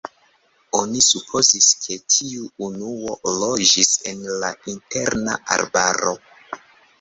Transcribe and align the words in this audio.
Oni 0.77 1.01
supozis 1.07 1.67
ke 1.81 1.97
tiu 2.13 2.47
emuo 2.69 3.13
loĝis 3.43 3.93
en 4.13 4.25
la 4.45 4.51
interna 4.75 5.37
arbaro. 5.59 6.17